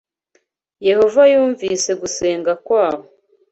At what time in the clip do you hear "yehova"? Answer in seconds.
0.87-1.21